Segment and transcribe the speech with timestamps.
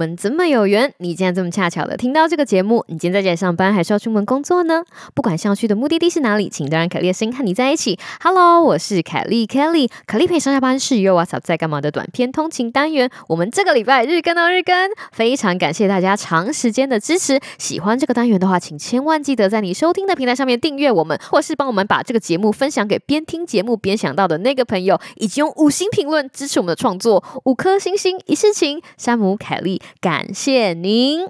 [0.00, 0.94] 我们怎么有缘？
[0.96, 2.82] 你竟然这么恰巧的听到这个节目？
[2.88, 4.82] 你今天在家里上班，还是要出门工作呢？
[5.12, 7.98] 不管想去的目的地是哪里，请都让凯莉的声音和你在一起。
[8.22, 13.10] Hello，我是凯莉 Kelly，凯莉陪上下班是 y o WhatsApp 在干嘛的短片通勤单元。
[13.28, 14.74] 我们这个礼拜日更哦，日更，
[15.12, 17.38] 非常感谢大家长时间的支持。
[17.58, 28.80] 喜欢这个单元的话，请千万记得在你收听的平台上面订阅我们，或是帮我们把这个节目分享给边听节目边想到的那个朋友，以及用五星评论支持我们的创作，五颗星星一世情。
[28.96, 31.26] 山姆凯莉，感谢您。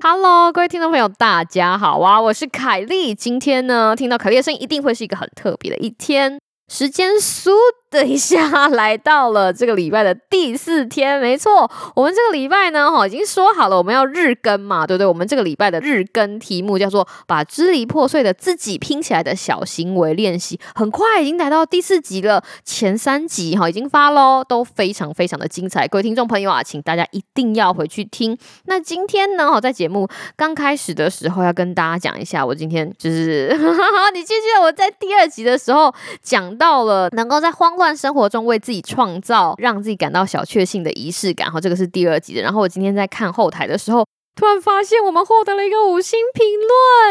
[0.00, 2.20] Hello，各位听众朋友，大家好啊！
[2.20, 3.14] 我是凯莉。
[3.14, 6.38] 今天呢，听到凯莉的声音，一定会是一个很特别的一天。
[6.68, 7.50] 时间嗖
[7.90, 15.06] 的一下来到了这个礼拜的第四天，没错，我们这个礼拜呢，哈，已经说好了我们要日更嘛，对不对？
[15.06, 28.36] 我们这个礼拜的日更题目叫做“把支离破碎的自己拼起来的小行为练习”，很快已经来到第四集了，前三集哈已经发喽，都非常非常的精彩，各位听众朋友啊，请大家一定要回去听。
[28.66, 33.48] 那今天呢，哈，在节目刚开始的时候要跟大家讲一下，我今天就是，
[34.12, 35.90] 你记不记得我在第二集的时候
[36.22, 37.68] 讲到了，能够在慌。
[37.78, 42.42] 乱生活中为自己创造让自己感到小确幸的仪式感，哈，这个是第二集的。
[42.42, 46.44] 然后我今天在看后台的时候，突然发现我们获得了一个五星评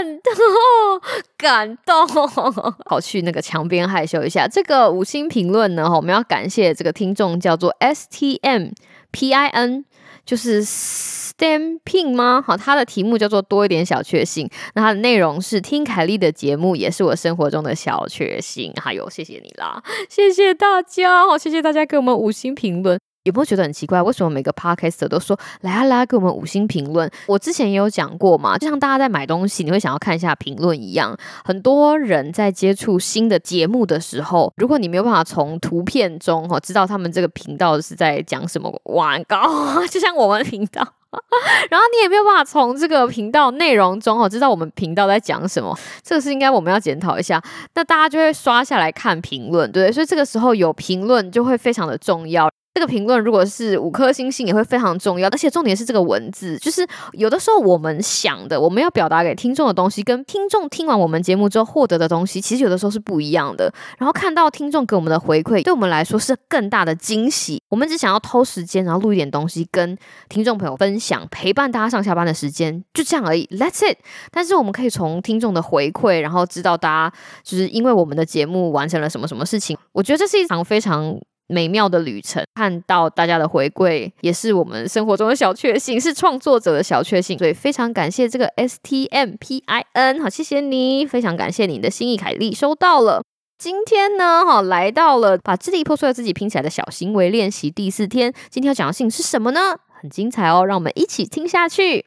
[0.04, 1.02] 论， 哦
[1.38, 2.06] 感动。
[2.86, 4.46] 好，去那个墙边害羞一下。
[4.46, 8.72] 这个五星评论呢，我们要感谢这个听众叫做 S T M
[9.12, 9.86] P I N。
[10.28, 12.44] 就是 stamping 吗？
[12.46, 14.48] 好，它的题目叫做多一点小确幸。
[14.76, 18.74] 那它的内容是听凯莉的节目，也是我生活中的小确幸。
[18.76, 23.00] 还有，谢谢你啦，谢谢大家，好，谢谢大家给我们五星评论。
[23.28, 24.02] 有没有觉得很奇怪？
[24.02, 27.10] 为什么每个 podcaster 都说来啊来啊，给我们五星评论？
[27.26, 31.16] 我之前也有讲过嘛，就像大家在买东西，你会想要看一下评论一样。
[31.44, 40.82] 很多人在接触新的节目的时候，如果你没有办法从图片中哈知道他们这个频道是在讲什么玩高， 就像我们频道，
[41.70, 47.42] 然后你也没有办法从这个频道内容中哦知道我们频道在讲什么，这个是应该我们要检讨一下。
[47.76, 52.50] 那大家就会刷下来看评论，对，所以这个时候有评论就会非常的重要。
[52.78, 63.74] 这个评论如果是五颗星星也会非常重要，而且重点是这个文字，就是有的时候我们想的，我们要表达给听众的东西，跟听众听完我们节目之后获得的东西，其实有的时候是不一样的。
[63.98, 67.60] 然后看到听众给我们的回馈，对我们来说是更大的惊喜。
[67.70, 69.98] 我们只想要偷时间，然后录一点东西跟
[70.30, 73.48] 听众朋友分享，陪伴大家上下班的时间，就这样而已。
[73.48, 73.98] That's it。
[74.30, 79.76] 但是我们可以从听众的回馈，然后知道大家就是因为我们的节目完成了什么什么事情。
[79.94, 81.20] 我觉得这是一场非常。
[81.48, 87.38] 美妙的旅程，看到大家的回馈，也是我们生活中的小确幸，是创作者的小确幸。
[87.38, 93.24] 所以非常感谢这个 S T M P I N，好，谢谢你，非常感谢你的心意，凯莉收到了。
[93.58, 98.32] 今天呢，哈，来到了把支离破碎的自己拼起来的小行为练习第四天。
[98.50, 99.78] 今天要讲的事情是什么呢？
[100.00, 102.06] 很精彩哦，让我们一起听下去。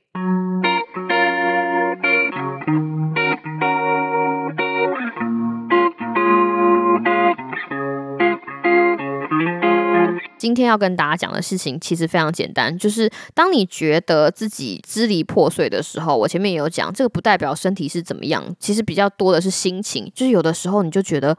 [10.40, 20.10] 今天要跟大家讲的事情其实非常简单，就是当你觉得自己支离破碎的时候，我前面也有讲，这个不代表身体是怎么样，其实比较多的是心情。
[20.14, 21.36] 就是有的时候你就觉得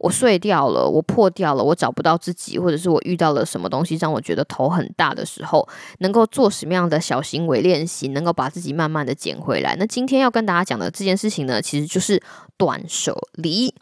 [0.00, 5.68] 我碎掉了，我破掉了，我找不到自己，或者是我遇到了什么东西让我觉得头很大的时候，
[6.00, 9.76] 能够做什么样的小行为练习，能够把自己慢慢的捡回来。
[9.78, 12.20] 那今天要跟大家讲的这件事情呢，其实就是
[12.56, 13.72] 断舍离。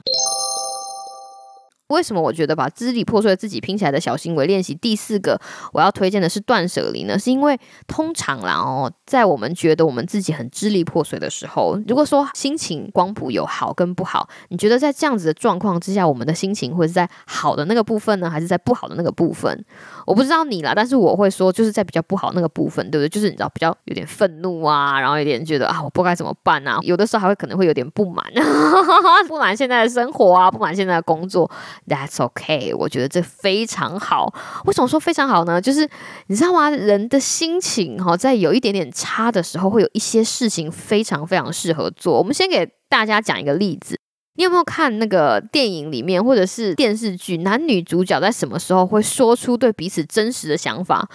[1.91, 5.41] 为什么我觉得把支离破碎自己拼起来的小行为练习第四个
[5.73, 7.19] 我要推荐的是断舍离呢？
[7.19, 19.64] 是因为通常啦哦，在我们觉得我们自己很支离破碎的时候，如果说心情光谱有好跟不好，你觉得在这样子的状况之下，我们的心情会是在好的那个部分呢，还是在不好的那个部分？
[20.06, 23.09] 我不知道你啦，但是我会说，就是在比较不好那个部分，对不对？
[23.09, 28.25] 就是你知道比较有点愤怒啊，然后有点觉得啊，我不该怎么办啊，有的时候还会可能会有点不满，
[29.29, 31.50] 不满现在的生活啊，不满现在的工作。
[31.87, 34.32] That's okay，我觉得这非常好。
[34.67, 35.61] 为什么说非常好呢？
[35.61, 35.88] 就是
[36.27, 36.71] 你知道吗？
[36.71, 42.19] 人的心情哈，在有一点点差的时候，会有一些事情非常非常适合做。
[42.19, 43.99] 我们先给大家讲一个例子。
[44.37, 51.06] 你有没有看那个电影里面，或者是电视剧，男女主角在什么时候会说出对彼此真实的想法？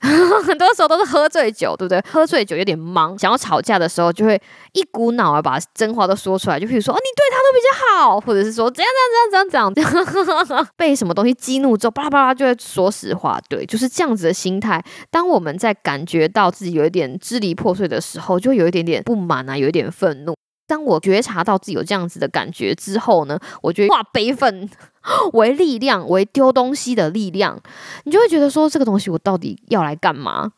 [0.46, 2.00] 很多时候都是喝醉酒，对不对？
[2.08, 4.40] 喝醉酒有点忙，想要吵架的时候，就会
[4.72, 6.58] 一股脑儿把真话都说出来。
[6.58, 8.90] 就比如说，哦，你对他都比较好，或者是说怎样
[9.30, 13.40] 怎样怎样怎样怎样， 被什么东西激怒之后，巴拉巴拉就会说实话。
[13.48, 14.82] 对，就是这样子的心态。
[15.10, 20.34] 当我们在感觉到自己有一点支离破碎的时候，就会有一点点不满啊，有一点愤怒。
[20.68, 24.68] 当我觉察到自己有这样子的感觉之后呢，我觉得化悲愤
[25.32, 27.58] 为力量，为丢东西的力量，
[28.04, 30.52] 你就会觉得说，这个东西我到底要来干嘛？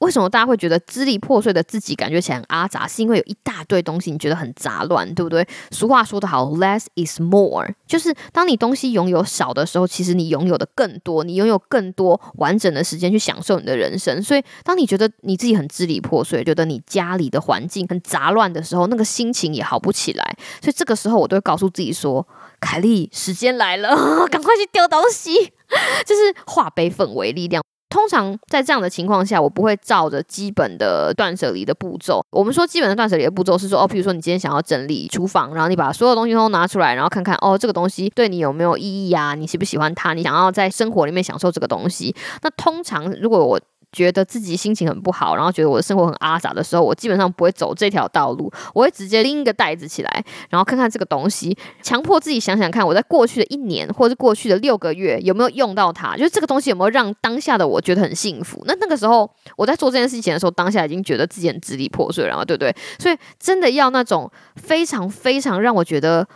[0.00, 2.86] 为什么大家会觉得支离破碎的自己感觉起来很阿杂？
[2.86, 5.46] 是因为有一大堆东西，你觉得很杂乱，对不对？
[5.70, 14.22] 俗话说得好，less is more，就是当你东西拥有少的时候，其实你拥有的更多，你拥有更多完整的时间去享受你的人生。
[14.22, 20.36] 所以，当你觉得你自己很支离破碎，觉得你家里的环境很杂乱的时候，那个心情也好不起来。
[20.62, 22.26] 所以，这个时候我都会告诉自己说
[22.60, 23.88] ：“凯莉，时间来了，
[24.28, 25.52] 赶快去丢东西，
[26.06, 32.24] 就是化悲愤为力量。”通常在这样的情况下，我不会照着基本的断舍离的步骤。
[32.30, 39.34] 我们说基本的断舍离的步骤是说，哦，比如说你今天想要整理厨房，然后你把所有东西都拿出来，然后看看，哦，这个东西对你有没有意义啊？
[39.34, 40.12] 你喜不喜欢它？
[40.14, 42.14] 你想要在生活里面享受这个东西？
[42.42, 43.60] 那通常如果我
[43.92, 58.62] 觉得自己心情很不好，然后觉得我的生活很阿杂的时候，我基本上不会走这条道路，我会直接拎一个袋子起来，然后看看这个东西，强迫自己想想看，我在过去的一年或者过去的六个月有没有用到它，就是这个东西有没有让当下的我觉得很幸福。
[58.66, 62.74] 那那个时候我在做这件事情的时候，当下已经觉得自己很支离破碎了，对不对？
[62.98, 66.26] 所以真的要那种非常非常让我觉得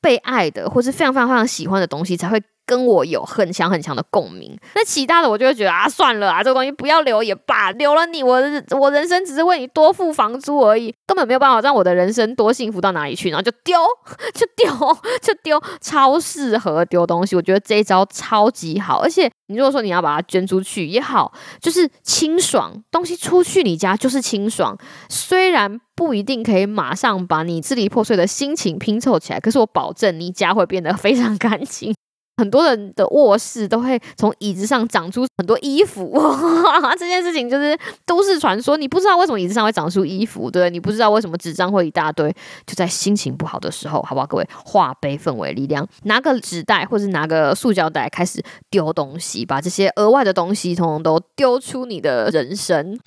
[0.00, 2.40] 被爱的，或是非常非常非常喜欢的东西才会。
[2.70, 8.40] 跟我有很强很强的共鸣，那其他的我就会觉得啊，算了啊，这个东西不要留也罢，留了你，我
[8.78, 13.76] 我人生只是为你多付房租而已，根本没有办法让我的人生多幸福到哪里去，然后就丢
[14.32, 14.72] 就丢
[15.20, 24.78] 就丢，超适合丢东西，我觉得这一招超级好，而且你如果说你要把它捐出去也好，就是清爽，东西出去你家就是清爽，
[25.08, 31.92] 虽然不一定可以马上把你支离破碎的心情拼凑起来，可是我保证你家会变得非常干净。
[32.40, 36.18] 很多人的卧室都会从椅子上长出很多衣服，
[36.98, 38.78] 这件事情就是都市传说。
[38.78, 42.34] 你不知道为什么椅子上会长出衣服，对你不知道为什么纸张会一大堆。
[42.66, 44.26] 就在心情不好的时候，好不好？
[44.26, 52.98] 各位，化悲愤为力量，拿个纸袋或者拿个塑胶袋，开始丢东西，把这些额外的东西统统都丢出你的人生。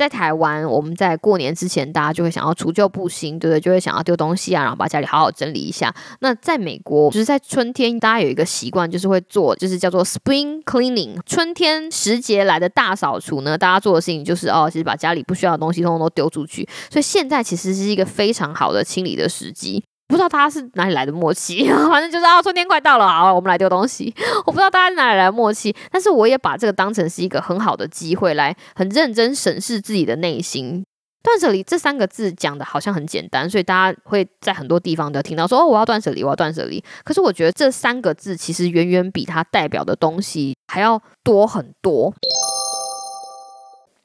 [0.00, 3.60] 在台湾，我们在过年之前，大家就会想要除旧布新，对不对？
[3.60, 5.94] 就会想要丢东西啊，然后把家里好好整理一下。
[6.20, 13.58] 那在美国，就是在春天，大家有一个习惯，就是会做，就是叫做 Spring Cleaning，春天时节来的大扫除呢。
[13.58, 16.66] 大家做的事情就是哦，其实把家里不需要的东西通通都丢出去。
[16.90, 19.84] 所以现在其实是一个非常好的清理的时机。
[20.10, 24.12] 不知道大家是哪里来的默契， 反正就是啊，春天快到了，好，我们来丢东西。
[24.44, 30.84] 我不知道大家是哪里来的默契，但是我也把这个当成是一个很好的机会，来很认真审视自己的内心。
[31.22, 36.82] 断舍离这三个字讲的好像很简单，所以大家会在很多地方都听到说哦，我要断舍离，我要断舍离。
[37.04, 42.12] 可是我觉得这三个字其实远远比它代表的东西还要多很多。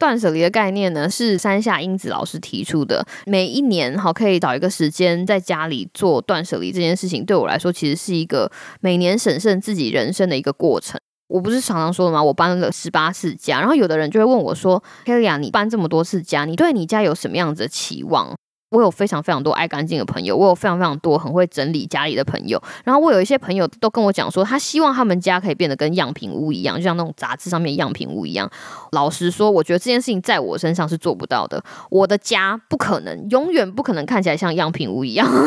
[0.06, 3.04] 断舍离的概念呢，是山下英子老师提出的。
[3.26, 11.00] 每一年好，可以找一个时间在家里做断舍离这件事情，对我来说其实是一个每年审慎自己人生的一个过程。
[11.28, 12.22] 我不是常常说的吗？
[12.22, 18.38] 我搬了十八次家，然后有的人就会问我说：“Kelly 啊你搬这么多次家，你对你家有什么样子的期望？”
[18.76, 22.62] 我有非常非常多爱干净的朋友，我有非常非常多很会整理家里的朋友。
[22.84, 28.50] 然后我有一些朋友都跟我讲说，他希望他们家可以变得跟样品屋一样，就像那种杂志上面样品屋一样。
[28.92, 31.64] 老实说，我觉得这件事情在我身上是做不到的。
[31.90, 35.42] 我的家不可能，永远不可能看起来像样品屋一样，因为。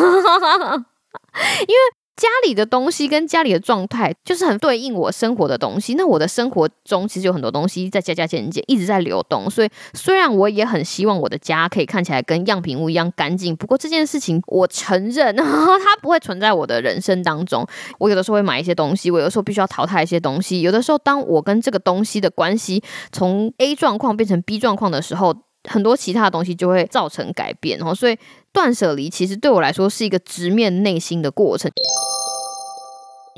[2.18, 5.94] 家里的东西跟家里的状态，就是很对应我生活的东西。
[5.94, 9.48] 那我的生活中其实有很多东西在加加减减，一直在流动。
[9.48, 17.64] 所以虽然我也很希望我的家可以看起来跟样品屋一样干净，不过这件事情我承认 它不会存在我的人生当中。
[18.00, 20.60] 我有的时候会买一些东西，我有的时候必须要淘汰一些东西。
[20.60, 22.82] 有的时候，当我跟这个东西的关系
[23.12, 25.32] 从 A 状况变成 B 状况的时候，
[25.68, 27.78] 很多其他的东西就会造成改变。
[27.78, 28.18] 然后，所以
[28.52, 31.70] 断舍离其实对我来说是一个直面内心的过程。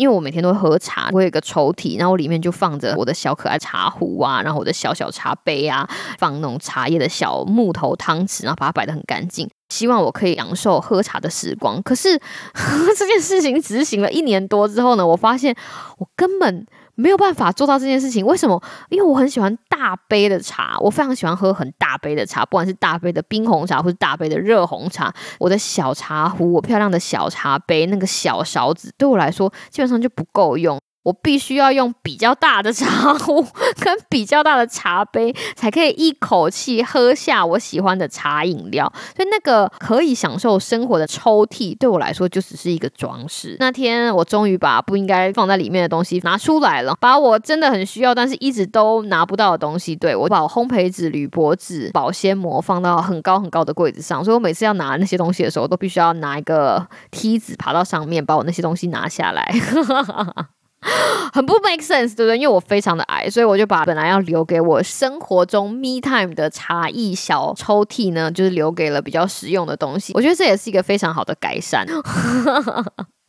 [0.01, 5.87] 因为我每天都会喝茶，我有一个抽屉，然后里面就放着我的小可爱茶壶啊，然后我的小小茶杯啊，
[6.19, 11.83] 放那种茶叶的小木头汤匙，然后把它摆得很干净，希望我可以享受喝茶的时光。
[11.83, 12.19] 可是
[12.97, 15.55] 这件事情执行了一年多之后呢，我发现
[15.99, 16.67] 我根本。
[17.01, 18.63] 没有办法做到这件事情，为什么？
[18.91, 25.13] 因为我很喜欢大杯的茶，我非常喜欢喝很大杯的茶，不管是大杯的冰红茶或是大杯的热红茶。
[25.39, 30.79] 我的小茶壶，我漂亮的小茶杯，那个小勺子，对我来说基本上就不够用。
[31.03, 33.43] 我必须要用比较大的茶壶
[33.81, 38.93] 跟比较大的茶杯，才可以一口气喝下我喜欢的茶饮料。
[39.17, 43.57] 所以那个可以享受生活的抽屉，对我来说就只是一个装饰。
[43.59, 54.23] 那天我终于把不应该放在里面的东西拿出来了，把我真的很需要，但是一直都拿不到的东西，对我把烘焙纸、铝箔纸、保鲜膜放到很高很高的柜子上。
[54.23, 59.51] 所以我每次要拿那些东西的时候，都必须要拿一个梯子爬到上面，把我那些东西拿下来。
[61.33, 62.37] 很不 make sense，对不对？
[62.39, 70.13] 因为我非常的矮，所以我就把本来要留给我生活中 me time 的茶艺小抽屉呢，就是留给了比较实用的东西。
[70.15, 71.87] 我觉得这也是一个非常好的改善。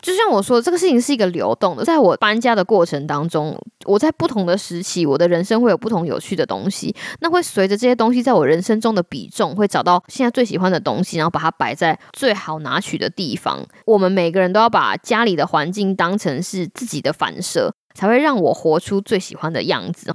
[0.02, 1.86] 就像我说，这个事情是一个流动的。
[1.86, 3.56] 在我搬家的过程当中，
[3.86, 6.96] 我在不同的时期，我的人生会有不同有趣的东西。
[7.20, 13.64] 那会随着这些东西在我人生中的比重，会找到现在最喜欢的东西，然后把它摆在最好拿取的地方。
[13.86, 20.14] 我们每个人都要把家里的环境当成是自己的反射，才会让我活出最喜欢的样子。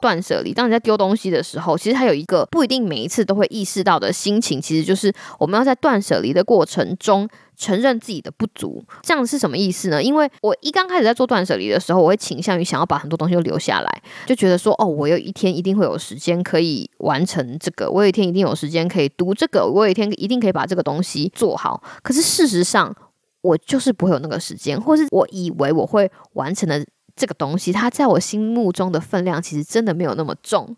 [0.00, 8.84] 断舍离，当你在丢东西的时候，其实它有一个不一定每一次都会意识到的心情，其实就是我们要在断舍离的过程中承认自己的不足。
[9.02, 10.02] 这样是什么意思呢？
[10.02, 21.82] 因为我一刚开始在做断舍离的时候，我会倾向于想要把很多东西都留下来，就觉得说，哦，我有一天一定会有时间可以完成这个，我有一天一定有时间可以读这个，我有一天一定可以把这个东西做好。
[22.02, 22.94] 可是事实上，
[23.42, 26.84] 我就是不会有那个时间，或是我以为我会完成的。
[27.20, 30.74] 这个东西，它在我心目中的分量，其实真的没有那么重。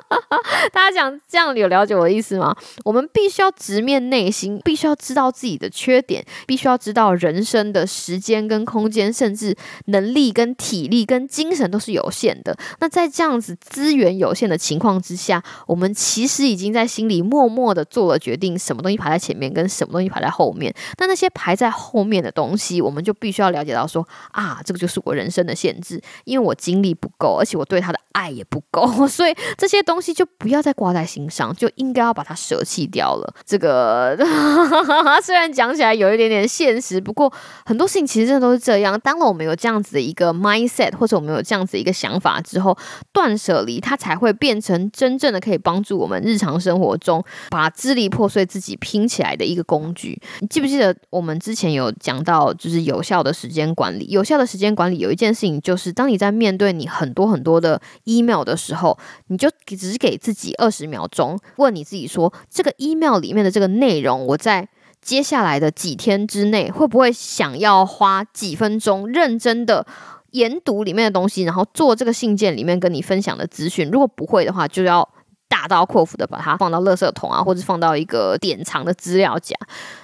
[0.72, 2.56] 大家讲这样有了解我的意思吗？
[2.84, 12.56] 我们必须要直面内心，必须要知道自己的缺点，必须要知道人生的时间跟空间，甚至能力跟体力跟精神都是有限的。
[12.80, 20.74] 那在这样子资源有限的情况之下，我们其实已经在心里默默的做了决定，什么东西排在前面，跟什么东西排在后面。
[20.98, 29.85] 那那些排在后面的东西，我们就必须要了解到说啊，这个就是我人生的限制，因为我精力不够，而且我对他的爱也不够， 所以这些。
[29.86, 33.34] 东西就不要再挂在心上，就应该要把它舍弃掉了。
[33.46, 34.18] 这个
[35.22, 37.32] 虽然讲起来有一点点现实，不过
[37.64, 38.98] 很多事情其实真的都是这样。
[39.00, 42.76] 当了我们有这样子的一个 mindset，或者我们有这样子一个想法之后，
[43.12, 50.20] 断舍离它才会变成真正的可以帮助我们日常生活中把支离破碎自己拼起来的一个工具。
[50.40, 54.06] 你记不记得我们之前有讲到，就是有效的时间管理？
[54.08, 59.48] 有效的时间管理有一件事情，就是当你在面对你很多很多的 email 的时候，你就。
[59.76, 64.68] 只给自己二十秒钟，问你自己说：这个 email 里面的这个内容，我在
[65.02, 69.86] 接下来的几天之内，会不会想要花几分钟认真的
[70.32, 73.88] 研读里面的东西，然后做这个信件里面跟你分享的资讯？
[73.90, 75.08] 如果不会的话，就要
[75.48, 79.54] 大刀阔斧的把它放到垃圾桶啊，或者放到一个典藏的资料夹。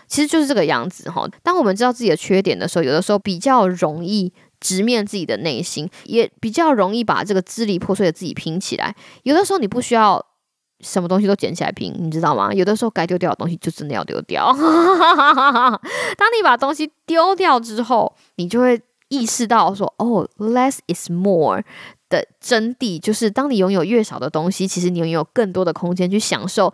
[0.07, 1.27] 其实就是这个样子哈。
[1.43, 4.33] 当我们知道自己的缺点的时候，有的时候比较容易。
[4.63, 8.97] 直面自己的内心，也比较容易把这个支离破碎的自己拼起来。
[9.25, 10.25] 有的时候你不需要
[10.81, 12.51] 什么东西都捡起来拼，你知道吗？
[12.55, 14.51] 有的时候该丢掉的东西就真的要丢掉。
[16.17, 21.63] 当你把东西丢掉之后，你就会意识到说：“哦，less is more”
[22.09, 26.73] 的真谛，就是当你拥有越少的东西，其实你拥有更多的空间去享受。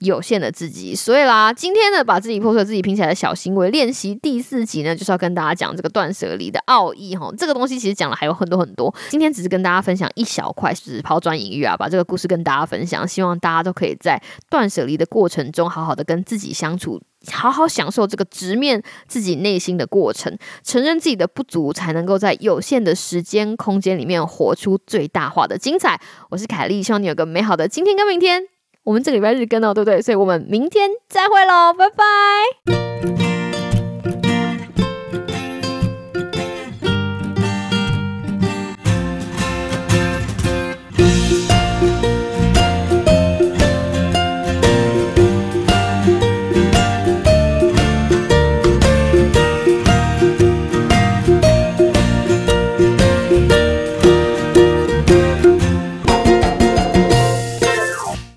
[0.00, 7.30] 有限的自己，所以啦，今天呢，把自己破碎、自己拼起来的小行为练习第四集呢，就是要跟大家讲这个断舍离的奥义哈。
[7.36, 13.06] 这个东西其实讲了还有很多很多，今天只是跟大家分享一小块，是抛砖引玉啊，把这个故事跟大家分享。
[13.06, 16.98] 希望大家都可以在断舍离的过程中，好好的跟自己相处，
[17.30, 26.00] 好好享受这个直面自己内心的过程，承认自己的不足，才能够在有限的时间空间里面活出最大化的精彩。
[26.30, 28.59] 我是凯莉，希望你有个美好的今天跟明天。
[28.90, 30.02] 我们这礼拜日更哦，对不对？
[30.02, 32.04] 所以我们明天再会喽，拜拜。